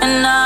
[0.00, 0.45] and I